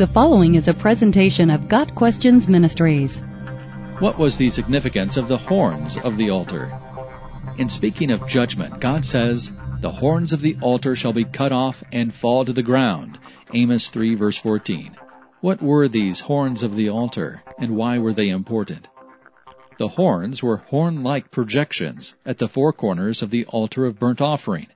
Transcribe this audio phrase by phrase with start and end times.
[0.00, 3.18] The following is a presentation of Got Questions Ministries.
[3.98, 6.72] What was the significance of the horns of the altar?
[7.58, 9.52] In speaking of judgment, God says,
[9.82, 13.18] The horns of the altar shall be cut off and fall to the ground.
[13.52, 14.96] Amos 3 verse 14.
[15.42, 18.88] What were these horns of the altar, and why were they important?
[19.76, 24.68] The horns were horn-like projections at the four corners of the altar of burnt offering.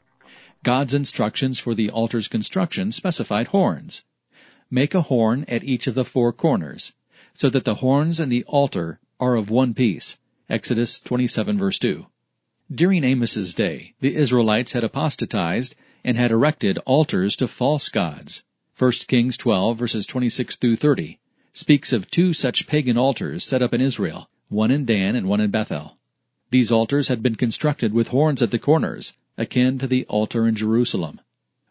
[0.63, 4.05] God's instructions for the altar's construction specified horns.
[4.75, 6.95] Make a horn at each of the four corners,
[7.33, 10.19] so that the horns and the altar are of one piece.
[10.51, 12.07] Exodus 27 verse 2.
[12.75, 18.43] During Amos's day, the Israelites had apostatized and had erected altars to false gods.
[18.77, 21.21] 1 Kings 12 verses 26 through 30
[21.53, 25.41] speaks of two such pagan altars set up in Israel, one in Dan and one
[25.41, 25.99] in Bethel.
[26.51, 30.57] These altars had been constructed with horns at the corners, akin to the altar in
[30.57, 31.21] Jerusalem.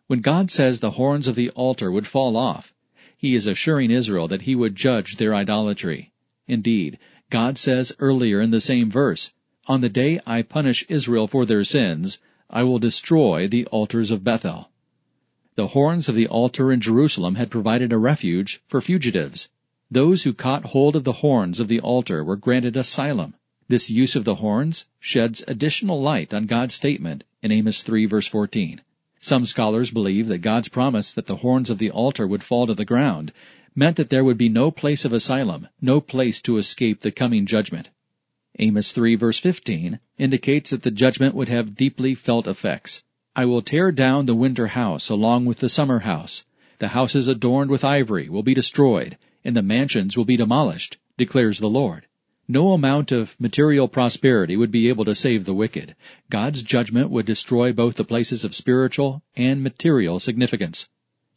[0.07, 2.73] When God says the horns of the altar would fall off,
[3.23, 6.11] he is assuring Israel that he would judge their idolatry.
[6.45, 9.31] Indeed, God says earlier in the same verse,
[9.65, 14.25] On the day I punish Israel for their sins, I will destroy the altars of
[14.25, 14.69] Bethel.
[15.55, 19.47] The horns of the altar in Jerusalem had provided a refuge for fugitives.
[19.89, 23.35] Those who caught hold of the horns of the altar were granted asylum.
[23.69, 28.27] This use of the horns sheds additional light on God's statement in Amos 3 verse
[28.27, 28.81] 14.
[29.25, 32.73] Some scholars believe that God's promise that the horns of the altar would fall to
[32.73, 33.31] the ground
[33.73, 37.45] meant that there would be no place of asylum, no place to escape the coming
[37.45, 37.89] judgment.
[38.59, 43.05] Amos 3 verse 15 indicates that the judgment would have deeply felt effects.
[43.33, 46.45] I will tear down the winter house along with the summer house.
[46.79, 51.61] The houses adorned with ivory will be destroyed, and the mansions will be demolished, declares
[51.61, 52.07] the Lord.
[52.53, 55.95] No amount of material prosperity would be able to save the wicked.
[56.29, 60.87] God's judgment would destroy both the places of spiritual and material significance.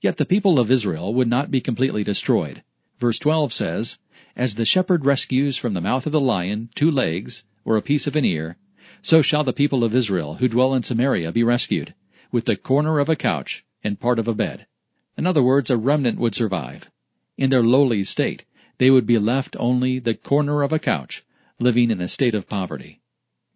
[0.03, 2.63] Yet the people of Israel would not be completely destroyed.
[2.99, 3.99] Verse 12 says,
[4.37, 8.07] As the shepherd rescues from the mouth of the lion two legs, or a piece
[8.07, 8.59] of an ear,
[9.01, 11.95] so shall the people of Israel who dwell in Samaria be rescued,
[12.31, 14.67] with the corner of a couch and part of a bed.
[15.17, 16.91] In other words, a remnant would survive.
[17.39, 18.45] In their lowly state,
[18.79, 21.25] they would be left only the corner of a couch,
[21.59, 23.01] living in a state of poverty.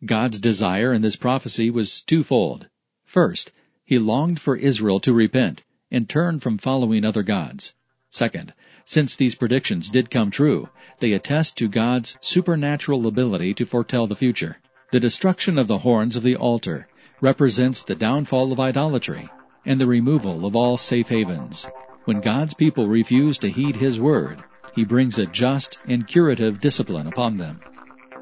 [0.05, 2.69] God's desire in this prophecy was twofold.
[3.05, 3.53] First,
[3.85, 7.75] he longed for Israel to repent and turn from following other gods.
[8.11, 8.55] Second,
[8.87, 10.69] since these predictions did come true,
[11.01, 14.59] they attest to God's supernatural ability to foretell the future.
[14.91, 16.89] The destruction of the horns of the altar
[17.21, 19.29] represents the downfall of idolatry
[19.65, 21.69] and the removal of all safe havens.
[22.05, 24.43] When God's people refuse to heed His word,
[24.75, 27.61] he brings a just and curative discipline upon them.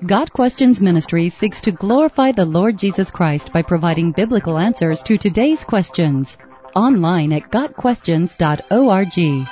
[0.06, 5.18] Got Questions Ministry seeks to glorify the Lord Jesus Christ by providing biblical answers to
[5.18, 6.38] today's questions.
[6.76, 9.48] Online at GotQuestions.org.